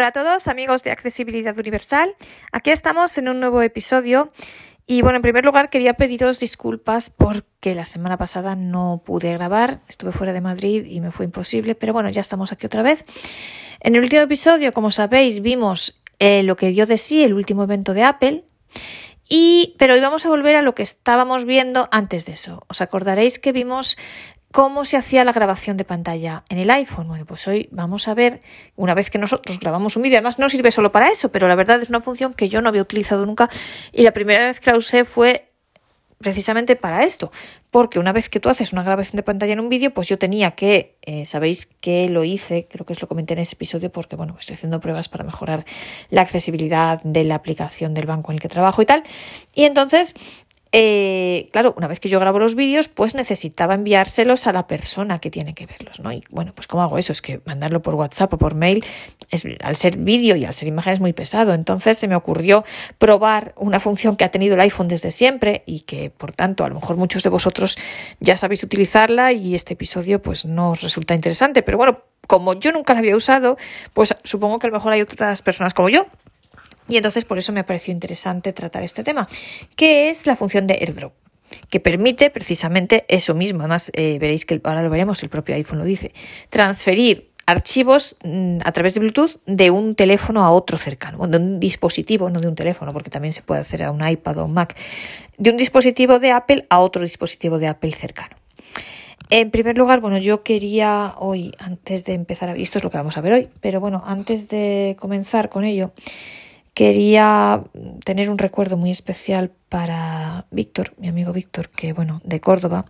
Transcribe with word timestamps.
Hola 0.00 0.08
a 0.08 0.12
todos 0.12 0.48
amigos 0.48 0.82
de 0.82 0.92
Accesibilidad 0.92 1.58
Universal. 1.58 2.16
Aquí 2.52 2.70
estamos 2.70 3.18
en 3.18 3.28
un 3.28 3.38
nuevo 3.38 3.60
episodio 3.60 4.32
y 4.86 5.02
bueno, 5.02 5.16
en 5.16 5.22
primer 5.22 5.44
lugar 5.44 5.68
quería 5.68 5.92
pediros 5.92 6.40
disculpas 6.40 7.10
porque 7.10 7.74
la 7.74 7.84
semana 7.84 8.16
pasada 8.16 8.56
no 8.56 9.02
pude 9.04 9.30
grabar, 9.34 9.82
estuve 9.88 10.12
fuera 10.12 10.32
de 10.32 10.40
Madrid 10.40 10.86
y 10.86 11.02
me 11.02 11.10
fue 11.10 11.26
imposible, 11.26 11.74
pero 11.74 11.92
bueno, 11.92 12.08
ya 12.08 12.22
estamos 12.22 12.50
aquí 12.50 12.64
otra 12.64 12.80
vez. 12.80 13.04
En 13.80 13.94
el 13.94 14.02
último 14.02 14.22
episodio, 14.22 14.72
como 14.72 14.90
sabéis, 14.90 15.42
vimos 15.42 16.02
eh, 16.18 16.44
lo 16.44 16.56
que 16.56 16.70
dio 16.70 16.86
de 16.86 16.96
sí 16.96 17.22
el 17.22 17.34
último 17.34 17.64
evento 17.64 17.92
de 17.92 18.04
Apple. 18.04 18.46
Y, 19.28 19.76
pero 19.78 19.92
hoy 19.92 20.00
vamos 20.00 20.24
a 20.24 20.30
volver 20.30 20.56
a 20.56 20.62
lo 20.62 20.74
que 20.74 20.82
estábamos 20.82 21.44
viendo 21.44 21.90
antes 21.92 22.24
de 22.24 22.32
eso. 22.32 22.64
Os 22.68 22.80
acordaréis 22.80 23.38
que 23.38 23.52
vimos 23.52 23.98
¿Cómo 24.52 24.84
se 24.84 24.96
hacía 24.96 25.24
la 25.24 25.32
grabación 25.32 25.76
de 25.76 25.84
pantalla 25.84 26.42
en 26.48 26.58
el 26.58 26.70
iPhone? 26.70 27.06
Bueno, 27.06 27.24
pues 27.24 27.46
hoy 27.46 27.68
vamos 27.70 28.08
a 28.08 28.14
ver, 28.14 28.40
una 28.74 28.94
vez 28.94 29.08
que 29.08 29.18
nosotros 29.18 29.60
grabamos 29.60 29.94
un 29.94 30.02
vídeo, 30.02 30.18
además 30.18 30.40
no 30.40 30.48
sirve 30.48 30.72
solo 30.72 30.90
para 30.90 31.08
eso, 31.08 31.30
pero 31.30 31.46
la 31.46 31.54
verdad 31.54 31.80
es 31.80 31.88
una 31.88 32.00
función 32.00 32.34
que 32.34 32.48
yo 32.48 32.60
no 32.60 32.68
había 32.68 32.82
utilizado 32.82 33.24
nunca 33.26 33.48
y 33.92 34.02
la 34.02 34.12
primera 34.12 34.48
vez 34.48 34.58
que 34.58 34.72
la 34.72 34.76
usé 34.76 35.04
fue 35.04 35.50
precisamente 36.18 36.76
para 36.76 37.04
esto, 37.04 37.32
porque 37.70 37.98
una 37.98 38.12
vez 38.12 38.28
que 38.28 38.40
tú 38.40 38.50
haces 38.50 38.74
una 38.74 38.82
grabación 38.82 39.16
de 39.16 39.22
pantalla 39.22 39.54
en 39.54 39.60
un 39.60 39.70
vídeo, 39.70 39.94
pues 39.94 40.06
yo 40.06 40.18
tenía 40.18 40.50
que, 40.50 40.98
eh, 41.00 41.24
sabéis 41.24 41.66
que 41.80 42.10
lo 42.10 42.24
hice, 42.24 42.68
creo 42.68 42.84
que 42.84 42.92
os 42.92 43.00
lo 43.00 43.08
comenté 43.08 43.32
en 43.32 43.38
ese 43.38 43.54
episodio, 43.54 43.90
porque 43.90 44.16
bueno, 44.16 44.36
estoy 44.38 44.54
haciendo 44.54 44.80
pruebas 44.80 45.08
para 45.08 45.24
mejorar 45.24 45.64
la 46.10 46.20
accesibilidad 46.20 47.00
de 47.04 47.24
la 47.24 47.36
aplicación 47.36 47.94
del 47.94 48.04
banco 48.04 48.32
en 48.32 48.36
el 48.36 48.40
que 48.42 48.48
trabajo 48.48 48.82
y 48.82 48.86
tal, 48.86 49.02
y 49.54 49.64
entonces 49.64 50.14
eh, 50.72 51.48
claro, 51.50 51.74
una 51.76 51.88
vez 51.88 51.98
que 51.98 52.08
yo 52.08 52.20
grabo 52.20 52.38
los 52.38 52.54
vídeos, 52.54 52.88
pues 52.88 53.16
necesitaba 53.16 53.74
enviárselos 53.74 54.46
a 54.46 54.52
la 54.52 54.68
persona 54.68 55.18
que 55.18 55.28
tiene 55.28 55.52
que 55.52 55.66
verlos, 55.66 55.98
¿no? 55.98 56.12
Y 56.12 56.22
bueno, 56.30 56.52
pues 56.54 56.68
¿cómo 56.68 56.84
hago 56.84 56.96
eso? 56.96 57.12
Es 57.12 57.20
que 57.20 57.40
mandarlo 57.44 57.82
por 57.82 57.96
WhatsApp 57.96 58.34
o 58.34 58.38
por 58.38 58.54
mail, 58.54 58.84
es, 59.30 59.44
al 59.64 59.74
ser 59.74 59.96
vídeo 59.96 60.36
y 60.36 60.44
al 60.44 60.54
ser 60.54 60.68
imagen 60.68 60.92
es 60.92 61.00
muy 61.00 61.12
pesado. 61.12 61.54
Entonces 61.54 61.98
se 61.98 62.06
me 62.06 62.14
ocurrió 62.14 62.64
probar 62.98 63.52
una 63.56 63.80
función 63.80 64.16
que 64.16 64.24
ha 64.24 64.28
tenido 64.28 64.54
el 64.54 64.60
iPhone 64.60 64.86
desde 64.86 65.10
siempre 65.10 65.64
y 65.66 65.80
que, 65.80 66.10
por 66.10 66.30
tanto, 66.32 66.64
a 66.64 66.68
lo 66.68 66.76
mejor 66.76 66.96
muchos 66.96 67.24
de 67.24 67.30
vosotros 67.30 67.76
ya 68.20 68.36
sabéis 68.36 68.62
utilizarla 68.62 69.32
y 69.32 69.56
este 69.56 69.74
episodio 69.74 70.22
pues 70.22 70.44
no 70.44 70.70
os 70.70 70.82
resulta 70.82 71.14
interesante. 71.14 71.62
Pero 71.62 71.78
bueno, 71.78 72.04
como 72.28 72.54
yo 72.54 72.70
nunca 72.70 72.92
la 72.92 73.00
había 73.00 73.16
usado, 73.16 73.56
pues 73.92 74.14
supongo 74.22 74.60
que 74.60 74.68
a 74.68 74.70
lo 74.70 74.76
mejor 74.76 74.92
hay 74.92 75.00
otras 75.00 75.42
personas 75.42 75.74
como 75.74 75.88
yo 75.88 76.06
y 76.90 76.96
entonces 76.96 77.24
por 77.24 77.38
eso 77.38 77.52
me 77.52 77.64
pareció 77.64 77.92
interesante 77.92 78.52
tratar 78.52 78.82
este 78.82 79.02
tema, 79.02 79.28
que 79.76 80.10
es 80.10 80.26
la 80.26 80.36
función 80.36 80.66
de 80.66 80.74
airdrop 80.74 81.12
que 81.68 81.80
permite 81.80 82.30
precisamente 82.30 83.04
eso 83.08 83.34
mismo. 83.34 83.60
Además, 83.60 83.90
eh, 83.94 84.18
veréis 84.20 84.44
que 84.44 84.60
ahora 84.62 84.82
lo 84.82 84.90
veremos, 84.90 85.22
el 85.24 85.28
propio 85.28 85.56
iPhone 85.56 85.78
lo 85.78 85.84
dice, 85.84 86.12
transferir 86.48 87.30
archivos 87.46 88.16
mm, 88.22 88.58
a 88.64 88.72
través 88.72 88.94
de 88.94 89.00
Bluetooth 89.00 89.40
de 89.46 89.70
un 89.70 89.94
teléfono 89.94 90.44
a 90.44 90.50
otro 90.50 90.78
cercano, 90.78 91.26
de 91.26 91.38
un 91.38 91.58
dispositivo, 91.58 92.30
no 92.30 92.40
de 92.40 92.48
un 92.48 92.54
teléfono, 92.54 92.92
porque 92.92 93.10
también 93.10 93.32
se 93.32 93.42
puede 93.42 93.60
hacer 93.60 93.82
a 93.82 93.90
un 93.90 94.06
iPad 94.06 94.38
o 94.38 94.44
un 94.44 94.52
Mac, 94.52 94.76
de 95.36 95.50
un 95.50 95.56
dispositivo 95.56 96.18
de 96.18 96.30
Apple 96.30 96.66
a 96.70 96.78
otro 96.78 97.02
dispositivo 97.02 97.58
de 97.58 97.66
Apple 97.66 97.92
cercano. 97.92 98.36
En 99.30 99.50
primer 99.50 99.78
lugar, 99.78 100.00
bueno, 100.00 100.18
yo 100.18 100.42
quería 100.42 101.14
hoy, 101.16 101.52
antes 101.58 102.04
de 102.04 102.14
empezar 102.14 102.48
a 102.48 102.54
esto 102.54 102.78
es 102.78 102.84
lo 102.84 102.90
que 102.90 102.96
vamos 102.96 103.16
a 103.16 103.20
ver 103.20 103.32
hoy, 103.32 103.48
pero 103.60 103.78
bueno, 103.78 104.02
antes 104.04 104.48
de 104.48 104.96
comenzar 104.98 105.48
con 105.48 105.64
ello, 105.64 105.92
Quería 106.74 107.64
tener 108.04 108.30
un 108.30 108.38
recuerdo 108.38 108.76
muy 108.76 108.90
especial 108.90 109.50
para 109.68 110.46
Víctor, 110.50 110.94
mi 110.98 111.08
amigo 111.08 111.32
Víctor, 111.32 111.68
que 111.68 111.92
bueno, 111.92 112.20
de 112.24 112.40
Córdoba, 112.40 112.86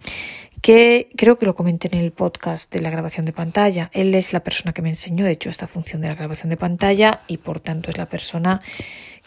que 0.60 1.08
creo 1.16 1.38
que 1.38 1.46
lo 1.46 1.54
comenté 1.54 1.88
en 1.92 1.98
el 1.98 2.12
podcast 2.12 2.72
de 2.72 2.80
la 2.80 2.90
grabación 2.90 3.24
de 3.26 3.32
pantalla. 3.32 3.90
Él 3.92 4.14
es 4.14 4.32
la 4.32 4.40
persona 4.40 4.72
que 4.72 4.82
me 4.82 4.90
enseñó, 4.90 5.24
de 5.24 5.32
hecho, 5.32 5.50
esta 5.50 5.66
función 5.66 6.02
de 6.02 6.08
la 6.08 6.14
grabación 6.14 6.50
de 6.50 6.56
pantalla 6.56 7.22
y 7.26 7.38
por 7.38 7.60
tanto 7.60 7.90
es 7.90 7.96
la 7.96 8.06
persona 8.06 8.60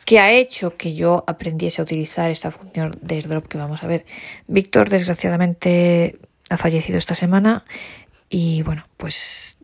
que 0.06 0.20
ha 0.20 0.32
hecho 0.32 0.76
que 0.78 0.94
yo 0.94 1.24
aprendiese 1.28 1.82
a 1.82 1.84
utilizar 1.84 2.30
esta 2.30 2.52
función 2.52 2.98
de 3.02 3.16
airdrop 3.16 3.48
que 3.48 3.58
vamos 3.58 3.84
a 3.84 3.88
ver. 3.88 4.06
Víctor, 4.48 4.90
desgraciadamente, 4.90 6.20
ha 6.50 6.58
fallecido 6.58 6.98
esta 6.98 7.16
semana 7.16 7.64
y 8.34 8.64
bueno, 8.64 8.84
pues 8.98 9.60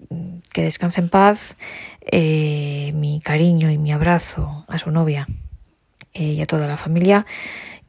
que 0.53 0.61
descanse 0.61 1.01
en 1.01 1.09
paz, 1.09 1.57
eh, 2.01 2.91
mi 2.93 3.19
cariño 3.19 3.71
y 3.71 3.79
mi 3.79 3.91
abrazo 3.91 4.63
a 4.67 4.77
su 4.77 4.91
novia 4.91 5.27
eh, 6.13 6.33
y 6.33 6.41
a 6.41 6.45
toda 6.45 6.67
la 6.67 6.77
familia. 6.77 7.25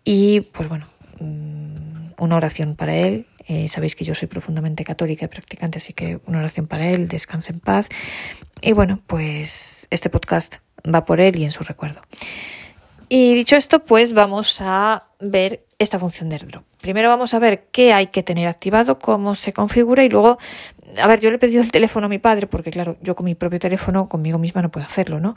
Y 0.05 0.41
pues 0.41 0.71
bueno, 0.71 0.87
mm, 1.19 2.13
una 2.17 2.37
oración 2.37 2.77
para 2.77 2.95
él. 2.95 3.27
Eh, 3.47 3.69
sabéis 3.69 3.95
que 3.95 4.07
yo 4.07 4.15
soy 4.15 4.29
profundamente 4.29 4.83
católica 4.83 5.27
y 5.27 5.29
practicante, 5.29 5.77
así 5.77 5.93
que 5.93 6.19
una 6.25 6.39
oración 6.39 6.67
para 6.67 6.89
él, 6.89 7.09
descanse 7.09 7.53
en 7.53 7.61
paz. 7.61 7.91
Y 8.63 8.73
bueno, 8.73 9.03
pues 9.07 9.87
este 9.91 10.09
podcast 10.09 10.57
va 10.83 11.05
por 11.05 11.21
él 11.21 11.37
y 11.37 11.45
en 11.45 11.53
su 11.53 11.63
recuerdo. 11.63 12.01
Y 13.11 13.35
dicho 13.35 13.55
esto, 13.55 13.85
pues 13.85 14.15
vamos 14.15 14.63
a 14.63 15.11
ver 15.21 15.67
esta 15.81 15.99
función 15.99 16.29
de 16.29 16.37
airdrop. 16.37 16.63
Primero 16.81 17.09
vamos 17.09 17.35
a 17.35 17.39
ver 17.39 17.65
qué 17.73 17.93
hay 17.93 18.09
que 18.09 18.23
tener 18.23 18.47
activado, 18.47 18.99
cómo 18.99 19.35
se 19.35 19.53
configura 19.53 20.05
y 20.05 20.11
luego 20.11 20.39
a 20.99 21.07
ver, 21.07 21.21
yo 21.21 21.31
le 21.31 21.37
he 21.37 21.39
pedido 21.39 21.63
el 21.63 21.71
teléfono 21.71 22.07
a 22.07 22.09
mi 22.09 22.19
padre 22.19 22.47
porque, 22.47 22.71
claro, 22.71 22.97
yo 23.01 23.15
con 23.15 23.25
mi 23.25 23.35
propio 23.35 23.59
teléfono, 23.59 24.09
conmigo 24.09 24.39
misma 24.39 24.63
no 24.63 24.71
puedo 24.71 24.85
hacerlo, 24.85 25.21
¿no? 25.21 25.37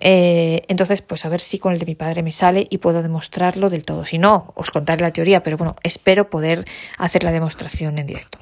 Eh, 0.00 0.62
entonces, 0.68 1.02
pues 1.02 1.24
a 1.24 1.28
ver 1.28 1.40
si 1.40 1.58
con 1.58 1.72
el 1.72 1.78
de 1.78 1.86
mi 1.86 1.94
padre 1.94 2.22
me 2.22 2.32
sale 2.32 2.66
y 2.68 2.78
puedo 2.78 3.02
demostrarlo 3.02 3.70
del 3.70 3.84
todo. 3.84 4.04
Si 4.04 4.18
no, 4.18 4.52
os 4.56 4.70
contaré 4.70 5.02
la 5.02 5.12
teoría, 5.12 5.42
pero 5.42 5.56
bueno, 5.56 5.76
espero 5.82 6.30
poder 6.30 6.64
hacer 6.98 7.22
la 7.22 7.32
demostración 7.32 7.98
en 7.98 8.06
directo. 8.06 8.38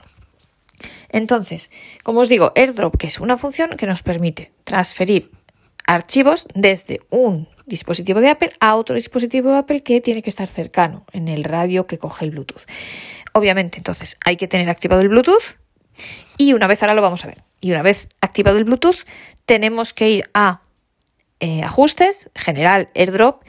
Entonces, 1.10 1.70
como 2.02 2.20
os 2.20 2.28
digo, 2.28 2.52
AirDrop, 2.54 2.96
que 2.96 3.06
es 3.06 3.20
una 3.20 3.38
función 3.38 3.70
que 3.76 3.86
nos 3.86 4.02
permite 4.02 4.52
transferir 4.64 5.30
archivos 5.86 6.46
desde 6.54 7.00
un 7.10 7.48
dispositivo 7.66 8.20
de 8.20 8.30
Apple 8.30 8.50
a 8.60 8.76
otro 8.76 8.94
dispositivo 8.94 9.50
de 9.50 9.58
Apple 9.58 9.80
que 9.80 10.00
tiene 10.00 10.22
que 10.22 10.30
estar 10.30 10.48
cercano 10.48 11.04
en 11.12 11.28
el 11.28 11.44
radio 11.44 11.86
que 11.86 11.98
coge 11.98 12.24
el 12.24 12.30
Bluetooth. 12.30 12.62
Obviamente, 13.32 13.78
entonces 13.78 14.16
hay 14.24 14.36
que 14.36 14.48
tener 14.48 14.70
activado 14.70 15.02
el 15.02 15.08
Bluetooth 15.08 15.58
y 16.36 16.52
una 16.52 16.66
vez 16.66 16.82
ahora 16.82 16.94
lo 16.94 17.02
vamos 17.02 17.24
a 17.24 17.28
ver. 17.28 17.42
Y 17.60 17.70
una 17.72 17.82
vez 17.82 18.08
activado 18.20 18.58
el 18.58 18.64
Bluetooth, 18.64 19.06
tenemos 19.44 19.94
que 19.94 20.10
ir 20.10 20.30
a 20.34 20.62
eh, 21.40 21.62
ajustes, 21.62 22.30
general, 22.34 22.88
airdrop. 22.94 23.42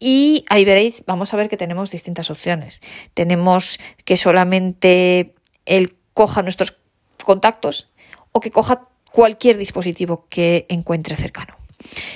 Y 0.00 0.44
ahí 0.48 0.64
veréis, 0.64 1.02
vamos 1.06 1.34
a 1.34 1.36
ver 1.36 1.48
que 1.48 1.56
tenemos 1.56 1.90
distintas 1.90 2.30
opciones. 2.30 2.80
Tenemos 3.14 3.80
que 4.04 4.16
solamente 4.16 5.34
él 5.66 5.96
coja 6.14 6.42
nuestros 6.42 6.78
contactos 7.24 7.92
o 8.32 8.40
que 8.40 8.50
coja 8.50 8.88
cualquier 9.10 9.58
dispositivo 9.58 10.26
que 10.28 10.66
encuentre 10.68 11.16
cercano. 11.16 11.56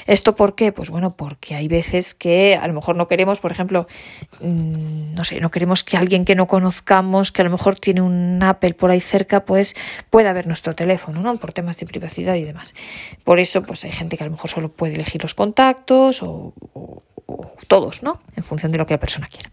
¿Esto 0.06 0.34
por 0.34 0.54
qué? 0.54 0.72
Pues 0.72 0.90
bueno, 0.90 1.16
porque 1.16 1.54
hay 1.54 1.68
veces 1.68 2.14
que 2.14 2.58
a 2.60 2.66
lo 2.66 2.74
mejor 2.74 2.96
no 2.96 3.06
queremos, 3.06 3.38
por 3.38 3.52
ejemplo, 3.52 3.86
mm, 4.40 5.14
no 5.14 5.24
sé, 5.24 5.40
no 5.40 5.50
queremos 5.50 5.84
que 5.84 5.96
alguien 5.96 6.24
que 6.24 6.34
no 6.34 6.46
conozcamos, 6.46 7.30
que 7.30 7.42
a 7.42 7.44
lo 7.44 7.50
mejor 7.50 7.78
tiene 7.78 8.00
un 8.00 8.42
Apple 8.42 8.74
por 8.74 8.90
ahí 8.90 9.00
cerca, 9.00 9.44
pues 9.44 9.74
pueda 10.10 10.32
ver 10.32 10.46
nuestro 10.46 10.74
teléfono, 10.74 11.20
¿no? 11.20 11.36
Por 11.36 11.52
temas 11.52 11.78
de 11.78 11.86
privacidad 11.86 12.34
y 12.34 12.42
demás. 12.42 12.74
Por 13.24 13.38
eso, 13.38 13.62
pues 13.62 13.84
hay 13.84 13.92
gente 13.92 14.16
que 14.16 14.24
a 14.24 14.26
lo 14.26 14.32
mejor 14.32 14.50
solo 14.50 14.70
puede 14.70 14.94
elegir 14.94 15.22
los 15.22 15.34
contactos 15.34 16.22
o, 16.22 16.52
todos, 17.68 18.02
¿no? 18.02 18.20
En 18.36 18.44
función 18.44 18.72
de 18.72 18.78
lo 18.78 18.84
que 18.84 18.94
la 18.94 19.00
persona 19.00 19.26
quiera. 19.26 19.48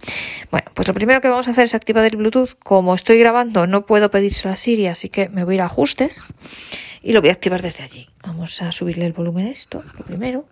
Bueno, 0.52 0.70
pues 0.74 0.88
lo 0.88 0.94
primero 0.94 1.22
que 1.22 1.30
vamos 1.30 1.48
a 1.48 1.52
hacer 1.52 1.66
es 1.66 1.76
activar 1.76 2.04
el 2.04 2.18
Bluetooth. 2.18 2.58
Como 2.64 2.94
estoy 2.96 3.20
grabando, 3.20 3.68
no 3.68 3.86
puedo 3.86 4.12
pedírselo 4.12 4.52
a 4.52 4.56
Siri, 4.58 4.88
así 4.88 5.08
que 5.08 5.30
me 5.30 5.46
voy 5.46 5.54
a 5.54 5.56
ir 5.56 5.62
a 5.62 5.66
ajustes 5.66 6.24
y 7.02 7.14
lo 7.14 7.22
voy 7.22 7.30
a 7.30 7.34
activar 7.34 7.62
desde 7.62 7.84
allí. 7.84 8.10
Vamos 8.24 8.62
a 8.62 8.72
subirle 8.72 9.06
el 9.06 9.14
volumen 9.14 9.48
a 9.48 9.50
esto, 9.50 9.84
lo 9.98 10.06
primero. 10.06 10.48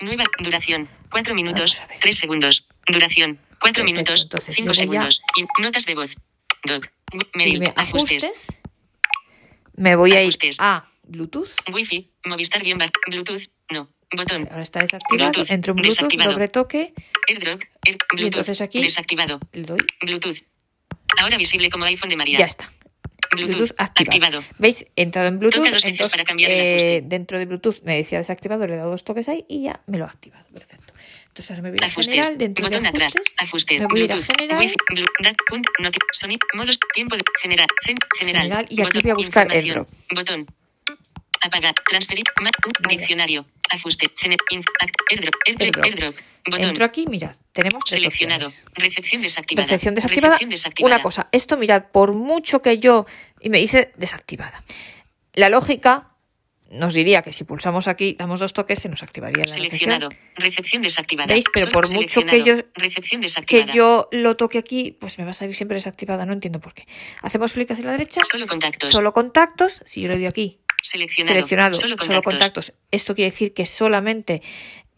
Nueva 0.00 0.24
duración, 0.40 0.88
4 1.10 1.34
minutos, 1.34 1.82
3 2.00 2.16
segundos. 2.16 2.66
Duración, 2.86 3.40
4 3.60 3.84
minutos, 3.84 4.28
5 4.30 4.74
segundos. 4.74 5.22
notas 5.58 5.86
de 5.86 5.94
voz. 5.94 6.16
Doc. 6.64 6.88
Mail, 7.34 7.62
ajustes. 7.76 8.48
Me 9.74 9.96
voy 9.96 10.12
a 10.12 10.22
ir 10.22 10.36
a 10.58 10.90
Bluetooth. 11.04 11.50
Wi-Fi, 11.72 12.10
Movistar 12.24 12.62
Bluetooth, 13.06 13.42
no. 13.70 13.88
Botón. 14.14 14.48
Ahora 14.50 14.62
está 14.62 14.80
desactivado. 14.80 15.32
Bluetooth, 15.32 15.50
Entro 15.50 15.72
en 15.72 15.76
Bluetooth, 15.76 16.12
doble 16.12 16.48
toque. 16.48 16.94
AirDrop, 17.28 17.62
Air, 17.84 17.96
Bluetooth, 18.12 18.20
y 18.20 18.24
entonces 18.24 18.60
aquí 18.60 18.80
desactivado. 18.80 19.40
Le 19.52 19.62
doy. 19.62 19.78
Bluetooth. 20.00 20.38
Ahora 21.18 21.36
visible 21.38 21.70
como 21.70 21.84
iPhone 21.84 22.10
de 22.10 22.16
María. 22.16 22.38
Ya 22.38 22.44
está. 22.46 22.70
Bluetooth, 23.36 23.72
activado. 23.78 24.42
¿Veis? 24.58 24.86
He 24.96 25.02
entrado 25.02 25.28
en 25.28 25.38
Bluetooth. 25.38 25.64
Entonces, 25.64 26.08
para 26.08 26.24
cambiar 26.24 26.50
el 26.50 26.58
eh, 26.58 27.02
dentro 27.04 27.38
de 27.38 27.46
Bluetooth 27.46 27.82
me 27.82 27.96
decía 27.96 28.18
desactivado, 28.18 28.66
le 28.66 28.74
he 28.74 28.76
dado 28.76 28.90
dos 28.90 29.04
toques 29.04 29.28
ahí 29.28 29.44
y 29.48 29.64
ya 29.64 29.80
me 29.86 29.98
lo 29.98 30.04
ha 30.04 30.08
activado. 30.08 30.46
Perfecto. 30.52 30.92
Entonces 31.28 31.50
ahora 31.50 31.62
me 31.64 31.70
voy 31.70 31.78
a 31.82 31.90
general, 31.90 32.38
dentro 32.38 32.64
botón 32.64 32.82
de 32.82 32.88
atrás, 32.88 33.14
ajustes, 33.36 33.78
me 33.78 33.86
voy 33.86 34.06
Bluetooth, 34.06 34.24
a 34.24 34.40
general, 34.40 34.58
Wi-Fi, 34.58 35.98
sonido, 36.12 36.38
modos, 36.54 36.78
tiempo, 36.94 37.14
general, 37.42 37.66
general, 37.84 38.08
general, 38.18 38.66
y 38.70 38.80
aquí 38.80 39.00
voy 39.02 39.10
a 39.10 39.14
buscar 39.14 39.52
airdrop. 39.52 39.86
Botón, 40.14 40.46
apagar, 41.42 41.74
transferir, 41.88 42.24
diccionario, 42.88 43.44
ajuste, 43.70 44.06
gener, 44.16 44.38
inf, 44.50 44.64
act, 44.80 44.94
airdrop, 45.10 45.34
airdrop, 45.46 45.84
airdrop, 45.84 46.14
botón. 46.50 46.68
Entro 46.68 46.84
aquí, 46.84 47.06
mirad, 47.06 47.34
tenemos 47.52 47.84
tres 47.84 48.00
Seleccionado. 48.02 48.46
opciones. 48.46 48.72
Recepción 48.74 49.22
desactivada. 49.22 49.66
Recepción 49.66 49.94
desactivada. 49.94 50.28
Recepción 50.34 50.50
desactivada. 50.50 50.94
Una 50.96 51.02
cosa, 51.02 51.28
esto 51.32 51.56
mirad, 51.56 51.86
por 51.92 52.12
mucho 52.14 52.62
que 52.62 52.78
yo 52.78 53.06
y 53.40 53.48
me 53.50 53.58
dice 53.58 53.92
desactivada. 53.96 54.62
La 55.34 55.48
lógica 55.50 56.06
nos 56.70 56.94
diría 56.94 57.22
que 57.22 57.32
si 57.32 57.44
pulsamos 57.44 57.86
aquí, 57.86 58.16
damos 58.18 58.40
dos 58.40 58.52
toques, 58.52 58.80
se 58.80 58.88
nos 58.88 59.02
activaría 59.04 59.44
la 59.46 59.52
Seleccionado. 59.54 60.08
recepción. 60.08 60.34
Recepción 60.36 60.82
desactivada. 60.82 61.32
¿Veis? 61.32 61.44
Pero 61.54 61.68
por 61.70 61.88
mucho 61.92 62.22
que 62.24 62.42
yo- 62.42 62.56
Recepción 62.74 63.22
Que 63.46 63.66
yo 63.72 64.08
lo 64.10 64.36
toque 64.36 64.58
aquí, 64.58 64.90
pues 64.98 65.16
me 65.18 65.24
va 65.24 65.30
a 65.30 65.34
salir 65.34 65.54
siempre 65.54 65.76
desactivada, 65.76 66.26
no 66.26 66.32
entiendo 66.32 66.58
por 66.60 66.74
qué. 66.74 66.86
Hacemos 67.22 67.52
clic 67.52 67.70
hacia 67.70 67.84
la 67.84 67.92
derecha, 67.92 68.20
Solo 68.24 68.46
contactos. 68.46 68.90
solo 68.90 69.12
contactos, 69.12 69.80
si 69.84 70.00
yo 70.00 70.08
le 70.08 70.14
doy 70.16 70.26
aquí, 70.26 70.58
Seleccionado. 70.82 71.34
seleccionado, 71.34 71.74
Solo 71.74 71.96
contactos. 72.22 72.72
Esto 72.90 73.14
quiere 73.14 73.30
decir 73.30 73.54
que 73.54 73.64
solamente 73.64 74.42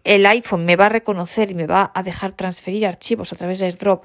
el 0.05 0.27
iPhone 0.27 0.65
me 0.65 0.77
va 0.77 0.87
a 0.87 0.91
reconocer 0.91 1.50
y 1.50 1.55
me 1.55 1.67
va 1.67 1.93
a 1.95 2.03
dejar 2.03 2.33
transferir 2.33 2.87
archivos 2.87 3.33
a 3.33 3.37
través 3.37 3.59
de 3.59 3.67
AirDrop 3.67 4.05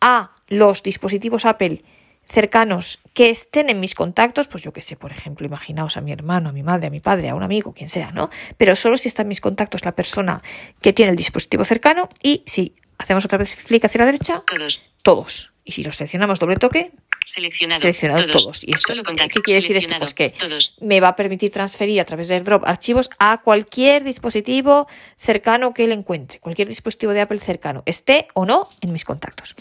a 0.00 0.32
los 0.48 0.82
dispositivos 0.82 1.44
Apple 1.44 1.82
cercanos 2.24 3.00
que 3.14 3.30
estén 3.30 3.68
en 3.68 3.80
mis 3.80 3.94
contactos, 3.94 4.48
pues 4.48 4.62
yo 4.62 4.72
que 4.72 4.80
sé, 4.80 4.96
por 4.96 5.10
ejemplo, 5.10 5.46
imaginaos 5.46 5.96
a 5.96 6.00
mi 6.00 6.12
hermano, 6.12 6.50
a 6.50 6.52
mi 6.52 6.62
madre, 6.62 6.86
a 6.86 6.90
mi 6.90 7.00
padre, 7.00 7.28
a 7.28 7.34
un 7.34 7.42
amigo, 7.42 7.72
quien 7.72 7.88
sea, 7.88 8.10
¿no? 8.12 8.30
Pero 8.56 8.76
solo 8.76 8.96
si 8.96 9.08
está 9.08 9.22
en 9.22 9.28
mis 9.28 9.40
contactos 9.40 9.84
la 9.84 9.92
persona 9.92 10.42
que 10.80 10.92
tiene 10.92 11.10
el 11.10 11.16
dispositivo 11.16 11.64
cercano 11.64 12.08
y 12.22 12.42
si 12.46 12.74
hacemos 12.98 13.24
otra 13.24 13.38
vez 13.38 13.56
clic 13.56 13.84
hacia 13.84 13.98
la 14.00 14.06
derecha, 14.06 14.42
Todos. 14.46 14.82
todos. 15.02 15.52
Y 15.64 15.72
si 15.72 15.84
los 15.84 15.96
seleccionamos 15.96 16.38
doble 16.38 16.56
toque, 16.56 16.92
Seleccionado. 17.24 17.80
seleccionado 17.80 18.26
todos. 18.26 18.42
todos. 18.42 18.64
¿Y 18.64 18.74
esto 18.74 18.94
Solo 18.94 19.02
qué 19.02 19.40
quiere 19.42 19.60
decir 19.60 19.76
esto? 19.76 19.98
Pues 19.98 20.14
que 20.14 20.30
Todos. 20.30 20.74
me 20.80 21.00
va 21.00 21.08
a 21.08 21.16
permitir 21.16 21.50
transferir 21.50 22.00
a 22.00 22.04
través 22.04 22.28
de 22.28 22.34
AirDrop 22.36 22.64
archivos 22.66 23.10
a 23.18 23.40
cualquier 23.42 24.04
dispositivo 24.04 24.88
cercano 25.16 25.74
que 25.74 25.84
él 25.84 25.92
encuentre, 25.92 26.40
cualquier 26.40 26.68
dispositivo 26.68 27.12
de 27.12 27.20
Apple 27.20 27.38
cercano, 27.38 27.82
esté 27.86 28.28
o 28.34 28.46
no 28.46 28.68
en 28.80 28.92
mis 28.92 29.04
contactos. 29.04 29.54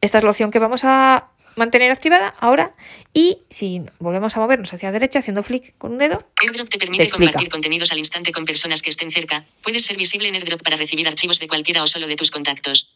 Esta 0.00 0.18
es 0.18 0.24
la 0.24 0.30
opción 0.30 0.50
que 0.50 0.58
vamos 0.58 0.84
a 0.84 1.28
mantener 1.56 1.90
activada 1.90 2.34
ahora 2.40 2.74
y 3.12 3.38
si 3.50 3.82
volvemos 3.98 4.36
a 4.36 4.40
movernos 4.40 4.72
hacia 4.72 4.88
la 4.88 4.92
derecha 4.92 5.18
haciendo 5.18 5.42
flick 5.42 5.76
con 5.78 5.92
un 5.92 5.98
dedo, 5.98 6.26
AirDrop 6.40 6.68
te 6.68 6.78
Te 6.78 6.86
permite 6.86 7.08
compartir 7.08 7.48
contenidos 7.48 7.92
al 7.92 7.98
instante 7.98 8.32
con 8.32 8.44
personas 8.44 8.82
que 8.82 8.90
estén 8.90 9.10
cerca. 9.10 9.44
Puedes 9.62 9.84
ser 9.84 9.96
visible 9.96 10.28
en 10.28 10.34
AirDrop 10.34 10.62
para 10.62 10.76
recibir 10.76 11.06
archivos 11.06 11.38
de 11.38 11.48
cualquiera 11.48 11.82
o 11.82 11.86
solo 11.86 12.06
de 12.06 12.16
tus 12.16 12.30
contactos. 12.30 12.91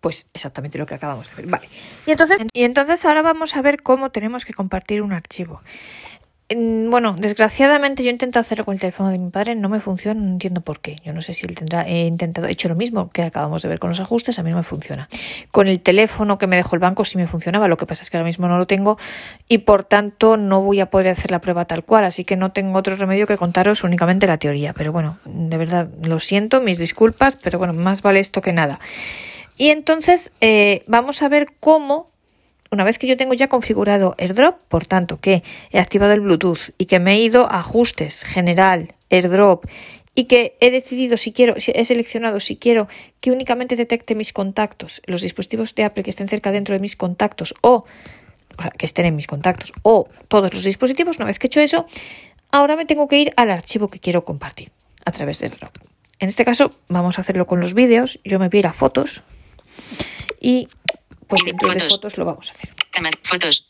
Pues 0.00 0.26
exactamente 0.34 0.78
lo 0.78 0.86
que 0.86 0.94
acabamos 0.94 1.30
de 1.30 1.36
ver. 1.36 1.46
Vale. 1.46 1.68
Y 2.06 2.10
entonces, 2.10 2.38
y 2.52 2.64
entonces 2.64 3.04
ahora 3.04 3.22
vamos 3.22 3.56
a 3.56 3.62
ver 3.62 3.82
cómo 3.82 4.10
tenemos 4.10 4.44
que 4.44 4.54
compartir 4.54 5.02
un 5.02 5.12
archivo. 5.12 5.60
Mm, 6.54 6.88
Bueno, 6.88 7.14
desgraciadamente 7.18 8.02
yo 8.02 8.08
he 8.08 8.12
intentado 8.12 8.40
hacerlo 8.40 8.64
con 8.64 8.72
el 8.72 8.80
teléfono 8.80 9.10
de 9.10 9.18
mi 9.18 9.28
padre, 9.30 9.54
no 9.54 9.68
me 9.68 9.80
funciona, 9.80 10.18
no 10.18 10.30
entiendo 10.30 10.62
por 10.62 10.80
qué. 10.80 10.96
Yo 11.04 11.12
no 11.12 11.20
sé 11.20 11.34
si 11.34 11.44
él 11.46 11.54
tendrá, 11.54 11.82
he 11.86 12.06
intentado, 12.06 12.46
he 12.48 12.52
hecho 12.52 12.70
lo 12.70 12.74
mismo 12.74 13.10
que 13.10 13.22
acabamos 13.22 13.60
de 13.60 13.68
ver 13.68 13.78
con 13.78 13.90
los 13.90 14.00
ajustes, 14.00 14.38
a 14.38 14.42
mí 14.42 14.50
no 14.50 14.56
me 14.56 14.62
funciona. 14.62 15.10
Con 15.50 15.68
el 15.68 15.80
teléfono 15.80 16.38
que 16.38 16.46
me 16.46 16.56
dejó 16.56 16.74
el 16.76 16.80
banco 16.80 17.04
sí 17.04 17.18
me 17.18 17.26
funcionaba, 17.26 17.68
lo 17.68 17.76
que 17.76 17.84
pasa 17.84 18.02
es 18.02 18.08
que 18.10 18.16
ahora 18.16 18.26
mismo 18.26 18.48
no 18.48 18.56
lo 18.56 18.66
tengo 18.66 18.96
y 19.46 19.58
por 19.58 19.84
tanto 19.84 20.38
no 20.38 20.62
voy 20.62 20.80
a 20.80 20.88
poder 20.88 21.08
hacer 21.08 21.30
la 21.30 21.40
prueba 21.42 21.66
tal 21.66 21.84
cual, 21.84 22.04
así 22.04 22.24
que 22.24 22.36
no 22.36 22.50
tengo 22.50 22.78
otro 22.78 22.96
remedio 22.96 23.26
que 23.26 23.36
contaros 23.36 23.84
únicamente 23.84 24.26
la 24.26 24.38
teoría. 24.38 24.72
Pero 24.72 24.90
bueno, 24.90 25.18
de 25.26 25.56
verdad, 25.58 25.90
lo 26.02 26.18
siento, 26.18 26.62
mis 26.62 26.78
disculpas, 26.78 27.36
pero 27.36 27.58
bueno, 27.58 27.74
más 27.74 28.00
vale 28.00 28.20
esto 28.20 28.40
que 28.40 28.54
nada. 28.54 28.80
Y 29.58 29.70
entonces 29.70 30.30
eh, 30.40 30.84
vamos 30.86 31.20
a 31.20 31.28
ver 31.28 31.48
cómo, 31.58 32.10
una 32.70 32.84
vez 32.84 32.96
que 32.96 33.08
yo 33.08 33.16
tengo 33.16 33.34
ya 33.34 33.48
configurado 33.48 34.14
AirDrop, 34.16 34.62
por 34.68 34.86
tanto 34.86 35.20
que 35.20 35.42
he 35.72 35.80
activado 35.80 36.12
el 36.12 36.20
Bluetooth 36.20 36.70
y 36.78 36.86
que 36.86 37.00
me 37.00 37.14
he 37.14 37.18
ido 37.18 37.50
a 37.50 37.58
ajustes, 37.58 38.22
general, 38.22 38.94
AirDrop, 39.10 39.66
y 40.14 40.24
que 40.24 40.56
he 40.60 40.70
decidido 40.70 41.16
si 41.16 41.32
quiero, 41.32 41.60
si 41.60 41.72
he 41.74 41.84
seleccionado 41.84 42.40
si 42.40 42.56
quiero 42.56 42.88
que 43.20 43.32
únicamente 43.32 43.74
detecte 43.74 44.14
mis 44.14 44.32
contactos, 44.32 45.02
los 45.06 45.22
dispositivos 45.22 45.74
de 45.74 45.84
Apple 45.84 46.04
que 46.04 46.10
estén 46.10 46.28
cerca 46.28 46.52
dentro 46.52 46.72
de 46.72 46.80
mis 46.80 46.94
contactos 46.94 47.54
o, 47.60 47.84
o 48.56 48.62
sea, 48.62 48.70
que 48.70 48.86
estén 48.86 49.06
en 49.06 49.16
mis 49.16 49.26
contactos 49.26 49.72
o 49.82 50.08
todos 50.28 50.54
los 50.54 50.62
dispositivos, 50.62 51.16
una 51.16 51.26
vez 51.26 51.38
que 51.38 51.46
he 51.46 51.48
hecho 51.48 51.60
eso, 51.60 51.86
ahora 52.52 52.76
me 52.76 52.84
tengo 52.84 53.08
que 53.08 53.18
ir 53.18 53.32
al 53.36 53.50
archivo 53.50 53.88
que 53.88 53.98
quiero 53.98 54.24
compartir 54.24 54.70
a 55.04 55.10
través 55.10 55.40
de 55.40 55.46
AirDrop. 55.46 55.76
En 56.20 56.28
este 56.28 56.44
caso 56.44 56.70
vamos 56.88 57.18
a 57.18 57.22
hacerlo 57.22 57.46
con 57.46 57.60
los 57.60 57.74
vídeos, 57.74 58.20
yo 58.24 58.38
me 58.38 58.48
voy 58.48 58.58
a 58.58 58.60
ir 58.60 58.66
a 58.66 58.72
fotos 58.72 59.22
y 60.40 60.68
pues 61.26 61.42
dentro 61.44 61.68
de 61.68 61.74
Fotos. 61.80 61.92
fotos 61.92 62.18
lo 62.18 62.24
vamos 62.24 62.48
a 62.50 62.52
hacer. 62.52 62.74
Fotos. 63.22 63.66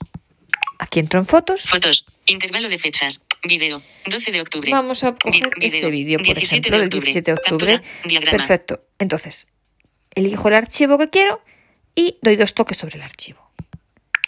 Aquí 0.78 1.00
entro 1.00 1.18
en 1.18 1.26
fotos. 1.26 1.62
Fotos. 1.68 2.06
Intervalo 2.26 2.68
de 2.68 2.78
fechas. 2.78 3.24
Video. 3.44 3.82
12 4.06 4.30
de 4.32 4.40
octubre. 4.40 4.70
Vamos 4.70 5.04
a 5.04 5.14
coger 5.14 5.50
Vi- 5.58 5.66
este 5.66 5.90
vídeo, 5.90 6.18
por 6.18 6.26
17 6.26 6.56
ejemplo, 6.56 6.70
de 6.70 6.78
del 6.78 6.86
octubre. 6.88 7.04
17 7.06 7.30
de 7.32 7.36
octubre. 7.38 7.80
Captura. 7.80 8.30
Perfecto. 8.30 8.82
Entonces, 8.98 9.46
elijo 10.14 10.48
el 10.48 10.54
archivo 10.54 10.98
que 10.98 11.08
quiero 11.10 11.40
y 11.94 12.18
doy 12.22 12.36
dos 12.36 12.54
toques 12.54 12.78
sobre 12.78 12.96
el 12.96 13.02
archivo. 13.02 13.50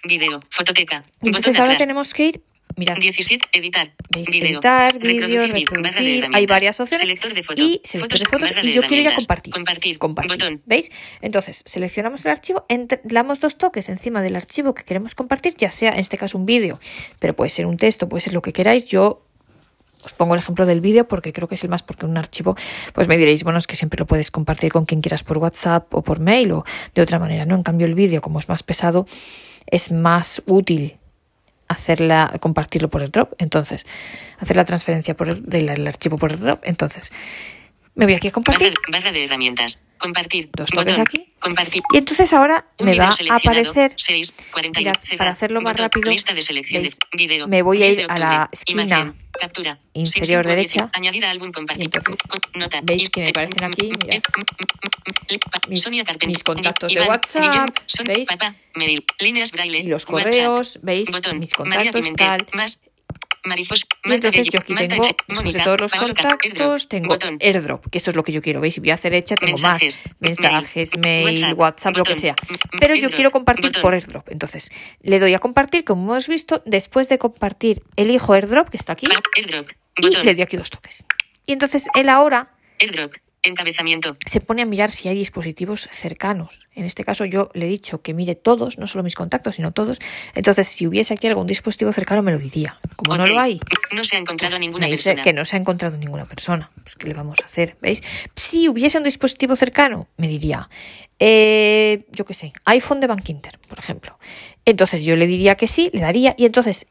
Video. 0.04 0.40
Fototeca. 0.50 1.02
Y 1.22 1.28
entonces 1.28 1.56
ahora 1.56 1.72
atrás. 1.72 1.78
tenemos 1.82 2.14
que 2.14 2.24
ir, 2.26 2.42
mirad, 2.76 2.96
17. 2.96 3.46
Editar. 3.52 3.92
¿Veis? 4.14 4.28
Video. 4.30 4.48
Editar, 4.50 4.98
vídeo, 4.98 5.42
Reproducir 5.46 5.52
reproducir. 5.52 6.28
Hay 6.32 6.46
varias 6.46 6.80
opciones. 6.80 7.06
Selector 7.08 7.34
de 7.34 7.42
foto. 7.42 7.62
Y 7.62 7.80
selector 7.84 8.18
de 8.18 8.24
fotos. 8.26 8.50
Y 8.64 8.72
yo 8.72 8.82
quiero 8.82 9.02
ir 9.02 9.08
a 9.08 9.14
compartir. 9.14 9.52
Compartir. 9.52 9.98
Compartir. 9.98 10.32
Botón. 10.32 10.62
¿Veis? 10.66 10.90
Entonces, 11.20 11.62
seleccionamos 11.66 12.24
el 12.24 12.30
archivo, 12.32 12.64
entre- 12.68 13.00
damos 13.04 13.40
dos 13.40 13.56
toques 13.58 13.88
encima 13.88 14.22
del 14.22 14.36
archivo 14.36 14.74
que 14.74 14.84
queremos 14.84 15.14
compartir, 15.14 15.54
ya 15.56 15.70
sea 15.70 15.92
en 15.92 15.98
este 16.00 16.16
caso 16.18 16.38
un 16.38 16.46
vídeo, 16.46 16.78
pero 17.18 17.34
puede 17.36 17.50
ser 17.50 17.66
un 17.66 17.76
texto, 17.76 18.08
puede 18.08 18.20
ser 18.22 18.34
lo 18.34 18.42
que 18.42 18.52
queráis. 18.52 18.86
Yo 18.86 19.24
os 20.02 20.14
pongo 20.14 20.32
el 20.34 20.40
ejemplo 20.40 20.64
del 20.64 20.80
vídeo 20.80 21.06
porque 21.06 21.30
creo 21.32 21.46
que 21.46 21.56
es 21.56 21.64
el 21.64 21.68
más, 21.68 21.82
porque 21.82 22.06
un 22.06 22.16
archivo, 22.16 22.56
pues 22.94 23.06
me 23.06 23.18
diréis, 23.18 23.44
bueno, 23.44 23.58
es 23.58 23.66
que 23.66 23.76
siempre 23.76 23.98
lo 23.98 24.06
puedes 24.06 24.30
compartir 24.30 24.72
con 24.72 24.86
quien 24.86 25.02
quieras 25.02 25.22
por 25.22 25.36
WhatsApp 25.36 25.94
o 25.94 26.02
por 26.02 26.20
mail 26.20 26.52
o 26.52 26.64
de 26.94 27.02
otra 27.02 27.18
manera, 27.18 27.44
¿no? 27.44 27.54
En 27.54 27.62
cambio, 27.62 27.86
el 27.86 27.94
vídeo, 27.94 28.22
como 28.22 28.38
es 28.38 28.48
más 28.48 28.62
pesado, 28.62 29.06
es 29.66 29.92
más 29.92 30.42
útil 30.46 30.96
hacerla, 31.70 32.32
compartirlo 32.40 32.88
por 32.90 33.02
el 33.02 33.10
drop. 33.10 33.32
Entonces, 33.38 33.86
hacer 34.38 34.56
la 34.56 34.64
transferencia 34.64 35.14
por 35.16 35.28
el, 35.28 35.44
del 35.44 35.68
el 35.68 35.86
archivo 35.86 36.18
por 36.18 36.32
el 36.32 36.40
drop. 36.40 36.60
Entonces, 36.64 37.10
me 37.94 38.04
voy 38.06 38.14
aquí 38.14 38.28
a 38.28 38.30
Barra, 38.30 38.44
compartir. 38.44 38.74
barra 38.90 39.12
de 39.12 39.24
herramientas. 39.24 39.80
Compartir. 39.98 40.48
Dos 40.54 40.70
Botón. 40.70 41.00
aquí. 41.00 41.32
Compartir. 41.38 41.82
Y 41.92 41.98
entonces 41.98 42.32
ahora 42.32 42.64
Un 42.78 42.86
me 42.86 42.98
va 42.98 43.08
a 43.08 43.36
aparecer 43.36 43.92
6, 43.96 44.34
40 44.52 44.80
Mirad, 44.80 44.94
para 45.18 45.30
hacerlo 45.32 45.60
más 45.60 45.72
Botón. 45.74 45.84
rápido, 45.84 46.10
Lista 46.10 46.32
de 46.32 46.40
selección 46.42 46.82
de 46.84 46.92
video. 47.12 47.48
Me 47.48 47.60
voy 47.62 47.82
a 47.82 47.86
10 47.86 47.98
ir 47.98 48.06
a 48.08 48.18
la 48.18 48.48
esquina 48.52 48.84
Imagen. 48.84 49.14
Captura. 49.40 49.78
inferior 49.94 50.44
65, 50.44 50.48
derecha. 50.48 50.90
Añadir 50.92 51.24
a 51.24 51.30
álbum 51.30 51.50
nota. 52.54 52.80
¿veis 52.82 53.08
que 53.08 53.22
me 53.22 53.28
aparecen 53.30 53.64
aquí? 53.64 53.90
Mirad. 54.04 54.20
Mis, 55.68 56.42
contactos 56.42 56.92
de 56.92 57.00
WhatsApp, 57.02 57.70
¿veis? 58.04 58.28
Papá, 58.28 58.54
Meril, 58.74 59.04
líneas 59.18 59.52
braille, 59.52 59.78
Y 59.78 59.86
los 59.86 60.04
correos, 60.04 60.78
¿veis? 60.82 61.08
Mis 61.34 61.54
contactos, 61.54 62.12
tal. 62.16 62.46
más, 62.52 62.82
Y 64.04 64.12
entonces 64.12 64.48
yo 64.50 64.60
aquí 64.60 64.74
tengo, 64.74 65.02
después 65.02 65.26
de 65.28 65.34
Mónica, 65.34 65.64
todos 65.64 65.80
los 65.80 65.92
contactos, 65.92 66.88
tengo 66.88 67.16
AirDrop, 67.40 67.86
que 67.90 67.98
esto 67.98 68.10
es 68.10 68.16
lo 68.16 68.24
que 68.24 68.32
yo 68.32 68.42
quiero. 68.42 68.60
¿Veis? 68.60 68.74
Si 68.74 68.80
voy 68.80 68.90
a 68.90 68.94
hacer 68.94 69.14
hecha, 69.14 69.34
tengo 69.34 69.56
más 69.62 70.00
mensajes, 70.18 70.90
mail, 71.02 71.54
WhatsApp, 71.54 71.96
lo 71.96 72.04
que 72.04 72.14
sea. 72.14 72.34
Pero 72.78 72.94
yo 72.94 73.10
quiero 73.10 73.30
compartir 73.30 73.72
por 73.80 73.94
AirDrop. 73.94 74.28
Entonces, 74.30 74.70
le 75.00 75.18
doy 75.18 75.34
a 75.34 75.38
compartir, 75.38 75.84
como 75.84 76.12
hemos 76.12 76.28
visto. 76.28 76.62
Después 76.66 77.08
de 77.08 77.18
compartir, 77.18 77.82
elijo 77.96 78.32
AirDrop, 78.34 78.68
que 78.68 78.76
está 78.76 78.92
aquí, 78.92 79.06
y 79.96 80.10
le 80.10 80.34
doy 80.34 80.42
aquí 80.42 80.56
dos 80.56 80.70
toques. 80.70 81.04
Y 81.46 81.52
entonces 81.52 81.86
él 81.94 82.08
ahora 82.08 82.54
encabezamiento, 83.42 84.16
se 84.26 84.40
pone 84.40 84.62
a 84.62 84.66
mirar 84.66 84.90
si 84.90 85.08
hay 85.08 85.16
dispositivos 85.16 85.88
cercanos. 85.92 86.58
En 86.74 86.84
este 86.84 87.04
caso 87.04 87.24
yo 87.24 87.50
le 87.54 87.66
he 87.66 87.68
dicho 87.68 88.02
que 88.02 88.14
mire 88.14 88.34
todos, 88.34 88.78
no 88.78 88.86
solo 88.86 89.02
mis 89.02 89.14
contactos, 89.14 89.56
sino 89.56 89.72
todos. 89.72 89.98
Entonces, 90.34 90.68
si 90.68 90.86
hubiese 90.86 91.14
aquí 91.14 91.26
algún 91.26 91.46
dispositivo 91.46 91.92
cercano, 91.92 92.22
me 92.22 92.32
lo 92.32 92.38
diría. 92.38 92.78
Como 92.96 93.16
no 93.16 93.26
lo 93.26 93.38
hay, 93.40 93.60
No 93.92 94.04
se 94.04 94.16
ha 94.16 94.18
encontrado 94.18 94.56
a 94.56 94.58
ninguna 94.58 94.86
me 94.86 94.92
dice 94.92 95.10
persona. 95.10 95.22
que 95.24 95.32
no 95.32 95.44
se 95.44 95.56
ha 95.56 95.58
encontrado 95.58 95.96
ninguna 95.98 96.24
persona. 96.26 96.70
Pues, 96.82 96.94
¿qué 96.96 97.08
le 97.08 97.14
vamos 97.14 97.38
a 97.42 97.46
hacer? 97.46 97.76
¿Veis? 97.80 98.02
Si 98.36 98.68
hubiese 98.68 98.98
un 98.98 99.04
dispositivo 99.04 99.56
cercano, 99.56 100.06
me 100.16 100.28
diría, 100.28 100.68
eh, 101.18 102.06
yo 102.12 102.24
qué 102.24 102.34
sé, 102.34 102.52
iPhone 102.64 103.00
de 103.00 103.06
Bank 103.06 103.28
Inter, 103.28 103.58
por 103.68 103.78
ejemplo. 103.78 104.18
Entonces 104.64 105.02
yo 105.04 105.16
le 105.16 105.26
diría 105.26 105.54
que 105.56 105.66
sí, 105.66 105.90
le 105.92 106.00
daría, 106.00 106.34
y 106.38 106.44
entonces 106.46 106.86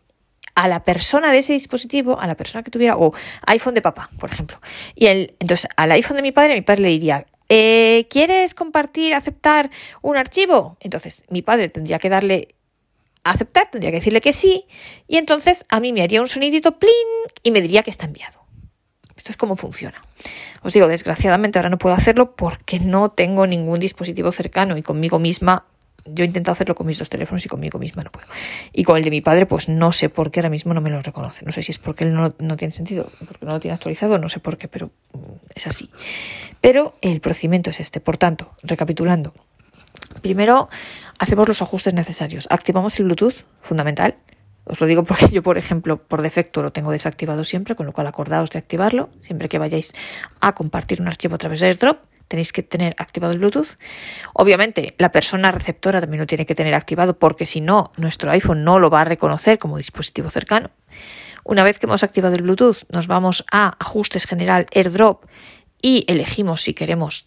a 0.60 0.68
la 0.68 0.84
persona 0.84 1.32
de 1.32 1.38
ese 1.38 1.54
dispositivo, 1.54 2.20
a 2.20 2.28
la 2.28 2.36
persona 2.36 2.64
que 2.64 2.72
tuviera, 2.72 2.98
o 2.98 3.14
iPhone 3.48 3.74
de 3.76 3.82
papá, 3.82 4.10
por 4.20 4.30
ejemplo. 4.30 4.60
Y 4.94 5.08
entonces 5.08 5.70
al 5.78 5.94
iPhone 5.94 6.18
de 6.18 6.22
mi 6.22 6.34
padre, 6.34 6.54
mi 6.56 6.62
padre 6.62 6.82
le 6.82 6.90
diría, 6.90 7.26
eh, 7.48 8.08
¿quieres 8.10 8.54
compartir, 8.54 9.14
aceptar 9.14 9.70
un 10.02 10.18
archivo? 10.18 10.76
Entonces 10.82 11.24
mi 11.30 11.42
padre 11.42 11.70
tendría 11.70 11.98
que 11.98 12.10
darle 12.10 12.56
aceptar, 13.24 13.72
tendría 13.72 13.92
que 13.92 14.00
decirle 14.00 14.20
que 14.20 14.34
sí, 14.34 14.66
y 15.08 15.16
entonces 15.16 15.66
a 15.70 15.80
mí 15.80 15.94
me 15.94 16.02
haría 16.02 16.22
un 16.22 16.28
sonidito 16.28 16.78
plin 16.78 16.92
y 17.42 17.52
me 17.52 17.62
diría 17.62 17.82
que 17.82 17.90
está 17.90 18.06
enviado. 18.06 18.42
Esto 19.16 19.32
es 19.32 19.38
cómo 19.38 19.56
funciona. 19.56 20.04
Os 20.62 20.74
digo, 20.74 20.90
desgraciadamente 20.90 21.58
ahora 21.58 21.70
no 21.70 21.78
puedo 21.78 21.96
hacerlo 21.96 22.36
porque 22.36 22.82
no 22.82 23.12
tengo 23.12 23.48
ningún 23.48 23.80
dispositivo 23.80 24.34
cercano 24.34 24.78
y 24.78 24.84
conmigo 24.84 25.20
misma. 25.20 25.66
Yo 26.14 26.24
he 26.24 26.28
intentado 26.28 26.54
hacerlo 26.54 26.76
con 26.76 26.88
mis 26.88 27.00
dos 27.00 27.10
teléfonos 27.10 27.46
y 27.46 27.50
conmigo 27.50 27.80
misma 27.80 28.04
no 28.04 28.12
puedo. 28.12 28.28
Y 28.74 28.84
con 28.84 28.98
el 28.98 29.04
de 29.04 29.12
mi 29.12 29.22
padre, 29.22 29.46
pues 29.46 29.70
no 29.70 29.92
sé 29.92 30.10
por 30.10 30.32
qué 30.32 30.40
ahora 30.40 30.50
mismo 30.50 30.74
no 30.74 30.82
me 30.82 30.90
lo 30.90 31.02
reconoce. 31.02 31.46
No 31.46 31.52
sé 31.52 31.62
si 31.62 31.72
es 31.72 31.80
porque 31.80 32.04
él 32.04 32.14
no, 32.14 32.34
no 32.40 32.58
tiene 32.58 32.74
sentido, 32.74 33.10
porque 33.28 33.46
no 33.46 33.54
lo 33.54 33.60
tiene 33.60 33.76
actualizado, 33.76 34.18
no 34.20 34.30
sé 34.30 34.40
por 34.40 34.58
qué, 34.58 34.68
pero 34.68 34.92
mm, 35.14 35.20
es 35.56 35.68
así. 35.68 35.90
Pero 36.62 36.96
el 37.02 37.20
procedimiento 37.22 37.70
es 37.70 37.80
este. 37.80 38.00
Por 38.00 38.18
tanto, 38.18 38.52
recapitulando, 38.64 39.34
Primero, 40.22 40.70
hacemos 41.18 41.48
los 41.48 41.62
ajustes 41.62 41.94
necesarios. 41.94 42.48
Activamos 42.50 43.00
el 43.00 43.06
Bluetooth, 43.06 43.36
fundamental. 43.62 44.16
Os 44.66 44.80
lo 44.80 44.88
digo 44.88 45.04
porque 45.04 45.30
yo, 45.30 45.42
por 45.42 45.58
ejemplo, 45.58 45.98
por 45.98 46.22
defecto 46.22 46.62
lo 46.62 46.72
tengo 46.72 46.92
desactivado 46.92 47.44
siempre, 47.44 47.76
con 47.76 47.86
lo 47.86 47.94
cual 47.94 48.08
acordaos 48.08 48.50
de 48.50 48.60
activarlo. 48.60 49.10
Siempre 49.22 49.50
que 49.50 49.58
vayáis 49.58 49.94
a 50.42 50.54
compartir 50.54 51.02
un 51.02 51.08
archivo 51.08 51.36
a 51.36 51.38
través 51.38 51.60
de 51.60 51.68
AirDrop, 51.68 52.00
tenéis 52.30 52.54
que 52.54 52.64
tener 52.64 52.96
activado 52.98 53.34
el 53.34 53.40
Bluetooth. 53.40 53.76
Obviamente, 54.34 54.96
la 54.98 55.12
persona 55.12 55.52
receptora 55.52 56.00
también 56.00 56.22
lo 56.22 56.28
tiene 56.28 56.46
que 56.46 56.56
tener 56.56 56.76
activado 56.76 57.20
porque 57.20 57.46
si 57.46 57.60
no, 57.60 57.92
nuestro 57.98 58.32
iPhone 58.32 58.64
no 58.64 58.80
lo 58.80 58.90
va 58.90 59.02
a 59.02 59.06
reconocer 59.06 59.60
como 59.60 59.76
dispositivo 59.76 60.30
cercano. 60.30 60.70
Una 61.44 61.64
vez 61.64 61.80
que 61.80 61.88
hemos 61.88 62.04
activado 62.04 62.36
el 62.36 62.44
Bluetooth, 62.44 62.84
nos 62.90 63.08
vamos 63.08 63.44
a 63.52 63.76
ajustes 63.80 64.26
general 64.26 64.68
AirDrop 64.74 65.26
y 65.82 66.06
elegimos 66.08 66.62
si 66.62 66.74
queremos 66.74 67.26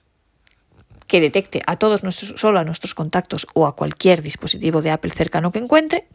que 1.08 1.20
detecte 1.20 1.62
a 1.66 1.76
todos 1.76 2.02
nuestros, 2.02 2.40
solo 2.40 2.58
a 2.60 2.64
nuestros 2.64 2.94
contactos 2.94 3.46
o 3.52 3.66
a 3.66 3.76
cualquier 3.76 4.22
dispositivo 4.22 4.80
de 4.80 4.92
Apple 4.92 5.10
cercano 5.10 5.52
que 5.52 5.58
encuentre. 5.58 6.06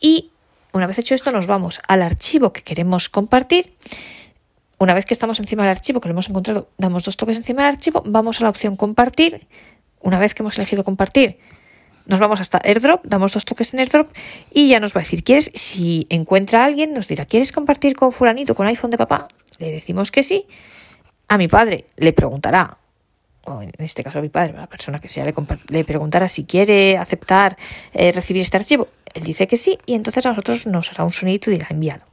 Y 0.00 0.32
una 0.72 0.86
vez 0.86 0.98
hecho 0.98 1.14
esto, 1.14 1.32
nos 1.32 1.46
vamos 1.46 1.80
al 1.88 2.02
archivo 2.02 2.52
que 2.52 2.62
queremos 2.62 3.08
compartir. 3.08 3.72
Una 4.78 4.94
vez 4.94 5.04
que 5.04 5.14
estamos 5.14 5.40
encima 5.40 5.64
del 5.64 5.72
archivo, 5.72 6.00
que 6.00 6.08
lo 6.08 6.12
hemos 6.12 6.28
encontrado, 6.28 6.68
damos 6.78 7.02
dos 7.02 7.16
toques 7.16 7.36
encima 7.36 7.62
del 7.62 7.74
archivo, 7.74 8.02
vamos 8.06 8.40
a 8.40 8.44
la 8.44 8.50
opción 8.50 8.76
compartir. 8.76 9.46
Una 10.00 10.18
vez 10.20 10.34
que 10.34 10.42
hemos 10.42 10.56
elegido 10.56 10.84
compartir, 10.84 11.38
nos 12.06 12.20
vamos 12.20 12.40
hasta 12.40 12.58
AirDrop, 12.64 13.04
damos 13.04 13.32
dos 13.32 13.44
toques 13.44 13.74
en 13.74 13.80
AirDrop 13.80 14.10
y 14.52 14.68
ya 14.68 14.78
nos 14.78 14.94
va 14.94 15.00
a 15.00 15.02
decir, 15.02 15.24
¿quieres? 15.24 15.50
Si 15.54 16.06
encuentra 16.10 16.62
a 16.62 16.64
alguien, 16.66 16.94
nos 16.94 17.08
dirá, 17.08 17.26
¿quieres 17.26 17.50
compartir 17.50 17.96
con 17.96 18.12
fulanito, 18.12 18.54
con 18.54 18.68
iPhone 18.68 18.92
de 18.92 18.98
papá? 18.98 19.26
Le 19.58 19.72
decimos 19.72 20.12
que 20.12 20.22
sí. 20.22 20.46
A 21.26 21.36
mi 21.38 21.48
padre 21.48 21.86
le 21.96 22.12
preguntará, 22.12 22.78
o 23.44 23.60
en 23.60 23.72
este 23.78 24.04
caso 24.04 24.20
a 24.20 24.22
mi 24.22 24.28
padre, 24.28 24.54
a 24.56 24.60
la 24.60 24.66
persona 24.68 25.00
que 25.00 25.08
sea, 25.08 25.24
le, 25.24 25.34
le 25.68 25.84
preguntara 25.84 26.28
si 26.28 26.44
quiere 26.44 26.96
aceptar 26.96 27.56
eh, 27.92 28.12
recibir 28.12 28.42
este 28.42 28.56
archivo. 28.56 28.88
Él 29.12 29.24
dice 29.24 29.48
que 29.48 29.56
sí 29.56 29.78
y 29.86 29.94
entonces 29.94 30.24
a 30.24 30.30
nosotros 30.30 30.66
nos 30.66 30.92
hará 30.92 31.04
un 31.04 31.12
sonido 31.12 31.50
y 31.50 31.54
dirá 31.54 31.66
enviado. 31.70 32.04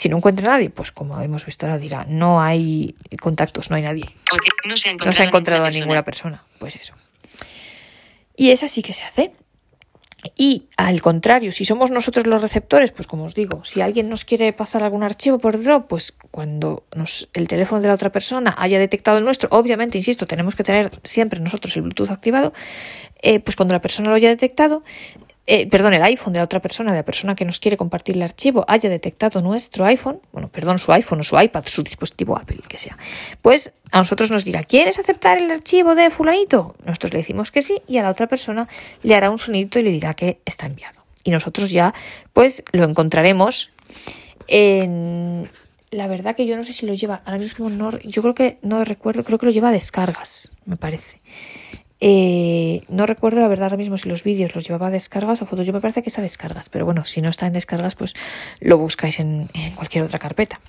Si 0.00 0.08
no 0.08 0.16
encuentra 0.16 0.46
a 0.48 0.50
nadie, 0.52 0.70
pues 0.70 0.92
como 0.92 1.20
hemos 1.20 1.44
visto 1.44 1.66
ahora 1.66 1.76
dirá, 1.76 2.06
no 2.08 2.40
hay 2.40 2.94
contactos, 3.20 3.68
no 3.68 3.76
hay 3.76 3.82
nadie. 3.82 4.06
no 4.64 4.74
se 4.74 4.88
ha 4.88 4.92
encontrado, 4.92 5.10
no 5.10 5.14
se 5.14 5.22
ha 5.22 5.26
encontrado 5.26 5.64
a 5.66 5.70
ninguna 5.70 6.02
persona. 6.06 6.42
Pues 6.58 6.76
eso. 6.76 6.94
Y 8.34 8.50
es 8.50 8.62
así 8.62 8.80
que 8.80 8.94
se 8.94 9.04
hace. 9.04 9.32
Y 10.38 10.68
al 10.78 11.02
contrario, 11.02 11.52
si 11.52 11.66
somos 11.66 11.90
nosotros 11.90 12.26
los 12.26 12.40
receptores, 12.40 12.92
pues 12.92 13.06
como 13.06 13.24
os 13.24 13.34
digo, 13.34 13.62
si 13.62 13.82
alguien 13.82 14.08
nos 14.08 14.24
quiere 14.24 14.54
pasar 14.54 14.82
algún 14.82 15.02
archivo 15.02 15.38
por 15.38 15.62
drop, 15.62 15.86
pues 15.88 16.14
cuando 16.30 16.84
nos, 16.96 17.28
el 17.34 17.46
teléfono 17.46 17.82
de 17.82 17.88
la 17.88 17.94
otra 17.94 18.10
persona 18.10 18.54
haya 18.56 18.78
detectado 18.78 19.18
el 19.18 19.24
nuestro, 19.24 19.50
obviamente, 19.52 19.98
insisto, 19.98 20.26
tenemos 20.26 20.56
que 20.56 20.64
tener 20.64 20.90
siempre 21.04 21.40
nosotros 21.40 21.76
el 21.76 21.82
Bluetooth 21.82 22.10
activado, 22.10 22.54
eh, 23.20 23.38
pues 23.40 23.54
cuando 23.54 23.74
la 23.74 23.82
persona 23.82 24.08
lo 24.08 24.14
haya 24.14 24.30
detectado, 24.30 24.82
eh, 25.46 25.66
perdón, 25.68 25.94
el 25.94 26.02
iPhone 26.02 26.32
de 26.32 26.38
la 26.38 26.44
otra 26.44 26.60
persona, 26.60 26.92
de 26.92 26.98
la 26.98 27.04
persona 27.04 27.34
que 27.34 27.44
nos 27.44 27.58
quiere 27.60 27.76
compartir 27.76 28.16
el 28.16 28.22
archivo, 28.22 28.64
haya 28.68 28.88
detectado 28.88 29.40
nuestro 29.40 29.84
iPhone, 29.86 30.20
bueno, 30.32 30.48
perdón, 30.48 30.78
su 30.78 30.92
iPhone 30.92 31.20
o 31.20 31.24
su 31.24 31.40
iPad, 31.40 31.64
su 31.66 31.82
dispositivo 31.82 32.36
Apple, 32.36 32.60
que 32.68 32.76
sea, 32.76 32.96
pues 33.42 33.72
a 33.90 33.98
nosotros 33.98 34.30
nos 34.30 34.44
dirá, 34.44 34.62
¿quieres 34.64 34.98
aceptar 34.98 35.38
el 35.38 35.50
archivo 35.50 35.94
de 35.94 36.10
fulanito? 36.10 36.76
Nosotros 36.84 37.12
le 37.12 37.18
decimos 37.18 37.50
que 37.50 37.62
sí 37.62 37.82
y 37.88 37.98
a 37.98 38.02
la 38.02 38.10
otra 38.10 38.26
persona 38.26 38.68
le 39.02 39.14
hará 39.14 39.30
un 39.30 39.38
sonidito 39.38 39.78
y 39.78 39.82
le 39.82 39.90
dirá 39.90 40.14
que 40.14 40.40
está 40.44 40.66
enviado. 40.66 41.00
Y 41.24 41.30
nosotros 41.30 41.70
ya, 41.70 41.94
pues, 42.32 42.62
lo 42.72 42.84
encontraremos 42.84 43.70
en... 44.46 45.50
La 45.90 46.06
verdad 46.06 46.36
que 46.36 46.46
yo 46.46 46.56
no 46.56 46.62
sé 46.62 46.72
si 46.72 46.86
lo 46.86 46.94
lleva, 46.94 47.20
ahora 47.24 47.38
mismo 47.38 47.68
no, 47.68 47.98
yo 47.98 48.22
creo 48.22 48.34
que 48.34 48.58
no 48.62 48.84
recuerdo, 48.84 49.24
creo 49.24 49.40
que 49.40 49.46
lo 49.46 49.52
lleva 49.52 49.70
a 49.70 49.72
descargas, 49.72 50.54
me 50.64 50.76
parece. 50.76 51.20
Eh, 52.00 52.82
no 52.88 53.06
recuerdo 53.06 53.40
la 53.40 53.48
verdad 53.48 53.64
ahora 53.64 53.76
mismo 53.76 53.98
si 53.98 54.08
los 54.08 54.24
vídeos 54.24 54.54
los 54.54 54.66
llevaba 54.66 54.88
a 54.88 54.90
descargas 54.90 55.42
o 55.42 55.46
fotos. 55.46 55.66
Yo 55.66 55.72
me 55.72 55.80
parece 55.80 56.02
que 56.02 56.08
es 56.08 56.18
a 56.18 56.22
descargas, 56.22 56.68
pero 56.68 56.84
bueno, 56.84 57.04
si 57.04 57.20
no 57.20 57.28
está 57.28 57.46
en 57.46 57.52
descargas, 57.52 57.94
pues 57.94 58.14
lo 58.60 58.78
buscáis 58.78 59.20
en, 59.20 59.48
en 59.54 59.74
cualquier 59.74 60.04
otra 60.04 60.18
carpeta. 60.18 60.60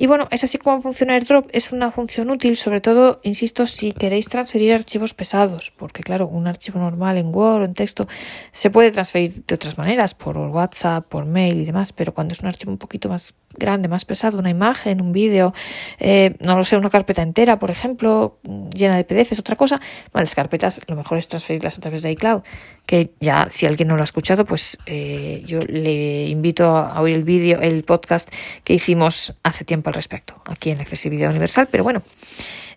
Y 0.00 0.06
bueno, 0.06 0.28
es 0.30 0.44
así 0.44 0.58
como 0.58 0.80
funciona 0.80 1.14
AirDrop. 1.14 1.48
Es 1.52 1.72
una 1.72 1.90
función 1.90 2.30
útil, 2.30 2.56
sobre 2.56 2.80
todo, 2.80 3.18
insisto, 3.24 3.66
si 3.66 3.90
queréis 3.90 4.28
transferir 4.28 4.72
archivos 4.72 5.12
pesados, 5.12 5.72
porque 5.76 6.04
claro, 6.04 6.28
un 6.28 6.46
archivo 6.46 6.78
normal 6.78 7.18
en 7.18 7.34
Word 7.34 7.62
o 7.62 7.64
en 7.64 7.74
texto 7.74 8.06
se 8.52 8.70
puede 8.70 8.92
transferir 8.92 9.44
de 9.44 9.56
otras 9.56 9.76
maneras, 9.76 10.14
por 10.14 10.38
WhatsApp, 10.38 11.04
por 11.08 11.26
mail 11.26 11.60
y 11.60 11.64
demás, 11.64 11.92
pero 11.92 12.14
cuando 12.14 12.32
es 12.32 12.40
un 12.40 12.46
archivo 12.46 12.70
un 12.70 12.78
poquito 12.78 13.08
más 13.08 13.34
grande, 13.58 13.88
más 13.88 14.04
pesado, 14.04 14.38
una 14.38 14.50
imagen, 14.50 15.00
un 15.00 15.12
vídeo, 15.12 15.52
eh, 15.98 16.36
no 16.40 16.56
lo 16.56 16.64
sé, 16.64 16.76
una 16.76 16.90
carpeta 16.90 17.22
entera, 17.22 17.58
por 17.58 17.70
ejemplo, 17.70 18.38
llena 18.74 18.96
de 18.96 19.04
PDFs, 19.04 19.38
otra 19.38 19.56
cosa, 19.56 19.80
bueno, 20.12 20.22
las 20.22 20.34
carpetas 20.34 20.80
lo 20.86 20.96
mejor 20.96 21.18
es 21.18 21.28
transferirlas 21.28 21.78
a 21.78 21.80
través 21.80 22.02
de 22.02 22.10
iCloud, 22.12 22.42
que 22.86 23.12
ya 23.20 23.48
si 23.50 23.66
alguien 23.66 23.88
no 23.88 23.96
lo 23.96 24.02
ha 24.02 24.04
escuchado, 24.04 24.44
pues 24.44 24.78
eh, 24.86 25.42
yo 25.46 25.60
le 25.60 26.26
invito 26.28 26.76
a 26.76 27.00
oír 27.00 27.14
el 27.14 27.24
vídeo, 27.24 27.60
el 27.60 27.84
podcast 27.84 28.32
que 28.64 28.74
hicimos 28.74 29.34
hace 29.42 29.64
tiempo 29.64 29.90
al 29.90 29.94
respecto, 29.94 30.40
aquí 30.46 30.70
en 30.70 30.80
Accesibilidad 30.80 31.30
Universal, 31.30 31.68
pero 31.70 31.84
bueno, 31.84 32.02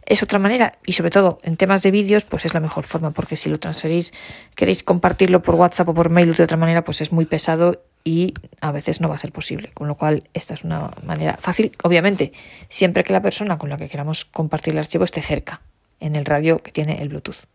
es 0.06 0.24
otra 0.24 0.40
manera 0.40 0.78
y 0.86 0.94
sobre 0.94 1.12
todo 1.12 1.38
en 1.44 1.58
temas 1.58 1.84
de 1.84 1.92
vídeos 1.92 2.26
pues 2.26 2.46
es 2.46 2.54
la 2.54 2.60
mejor 2.60 2.86
forma 2.86 3.12
porque 3.12 3.36
si 3.36 3.50
lo 3.50 3.60
transferís, 3.60 4.14
queréis 4.56 4.84
compartirlo 4.84 5.42
por 5.42 5.56
WhatsApp 5.56 5.90
o 5.90 5.94
por 5.94 6.10
mail 6.10 6.36
de 6.36 6.44
otra 6.44 6.58
manera 6.58 6.84
pues 6.84 7.02
es 7.02 7.12
muy 7.12 7.26
pesado 7.26 7.84
y 8.04 8.34
a 8.62 8.72
veces 8.72 9.02
no 9.02 9.10
va 9.10 9.16
a 9.16 9.20
ser 9.20 9.32
posible, 9.32 9.72
con 9.74 9.88
lo 9.88 9.96
cual 9.96 10.24
esta 10.34 10.54
es 10.54 10.64
una 10.64 10.92
manera 11.06 11.38
fácil, 11.40 11.72
obviamente, 11.84 12.34
siempre 12.70 13.04
que 13.04 13.14
la 13.14 13.22
persona 13.22 13.58
con 13.58 13.70
la 13.70 13.78
que 13.78 13.90
queramos 13.90 14.26
compartir 14.26 14.74
el 14.74 14.80
archivo 14.80 15.04
esté 15.04 15.22
cerca, 15.22 15.62
en 16.00 16.16
el 16.16 16.26
radio 16.26 16.64
que 16.64 16.72
tiene 16.72 17.02
el 17.02 17.10
Bluetooth. 17.10 17.46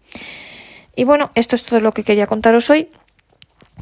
Y 0.95 1.05
bueno, 1.05 1.31
esto 1.35 1.57
es 1.57 1.65
todo 1.65 1.81
lo 1.81 1.93
que 1.93 2.05
quería 2.05 2.27
contaros 2.27 2.71
hoy. 2.71 2.91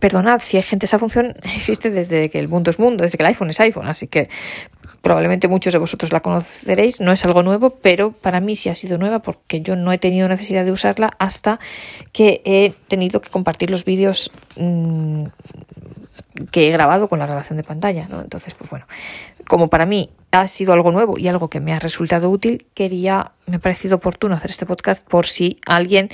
Perdonad, 0.00 0.40
si 0.40 0.56
hay 0.56 0.62
gente, 0.62 0.86
esa 0.86 0.98
función 0.98 1.36
existe 1.54 1.90
desde 1.90 2.30
que 2.30 2.38
el 2.40 2.48
mundo 2.48 2.70
es 2.70 2.78
mundo, 2.78 3.04
desde 3.04 3.18
que 3.18 3.22
el 3.22 3.28
iPhone 3.28 3.50
es 3.50 3.60
iPhone, 3.60 3.88
así 3.88 4.08
que 4.08 4.28
probablemente 5.04 5.48
muchos 5.48 5.72
de 5.72 5.78
vosotros 5.78 6.12
la 6.12 6.20
conoceréis, 6.20 7.00
no 7.00 7.12
es 7.12 7.24
algo 7.26 7.42
nuevo, 7.42 7.70
pero 7.70 8.10
para 8.10 8.40
mí 8.40 8.56
sí 8.56 8.70
ha 8.70 8.74
sido 8.74 8.96
nueva 8.96 9.20
porque 9.20 9.60
yo 9.60 9.76
no 9.76 9.92
he 9.92 9.98
tenido 9.98 10.26
necesidad 10.28 10.64
de 10.64 10.72
usarla 10.72 11.10
hasta 11.18 11.60
que 12.12 12.40
he 12.46 12.72
tenido 12.88 13.20
que 13.20 13.28
compartir 13.30 13.70
los 13.70 13.84
vídeos 13.84 14.32
mmm, 14.56 15.26
que 16.50 16.68
he 16.68 16.70
grabado 16.72 17.08
con 17.08 17.18
la 17.18 17.26
grabación 17.26 17.58
de 17.58 17.64
pantalla, 17.64 18.08
¿no? 18.08 18.22
Entonces, 18.22 18.54
pues 18.54 18.70
bueno, 18.70 18.86
como 19.46 19.68
para 19.68 19.84
mí 19.84 20.08
ha 20.32 20.48
sido 20.48 20.72
algo 20.72 20.90
nuevo 20.90 21.18
y 21.18 21.28
algo 21.28 21.50
que 21.50 21.60
me 21.60 21.74
ha 21.74 21.78
resultado 21.78 22.30
útil, 22.30 22.66
quería, 22.72 23.32
me 23.46 23.56
ha 23.56 23.60
parecido 23.60 23.96
oportuno 23.96 24.34
hacer 24.34 24.50
este 24.50 24.64
podcast 24.64 25.06
por 25.06 25.26
si 25.26 25.60
alguien 25.66 26.08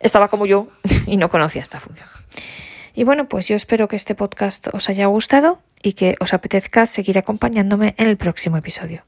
estaba 0.00 0.28
como 0.28 0.46
yo 0.46 0.68
y 1.06 1.18
no 1.18 1.28
conocía 1.28 1.60
esta 1.60 1.78
función. 1.78 2.08
Y 2.94 3.04
bueno, 3.04 3.28
pues 3.28 3.46
yo 3.48 3.54
espero 3.54 3.86
que 3.86 3.96
este 3.96 4.14
podcast 4.14 4.68
os 4.72 4.88
haya 4.88 5.06
gustado 5.06 5.60
y 5.84 5.92
que 5.92 6.16
os 6.18 6.34
apetezca 6.34 6.86
seguir 6.86 7.18
acompañándome 7.18 7.94
en 7.98 8.08
el 8.08 8.16
próximo 8.16 8.56
episodio. 8.56 9.04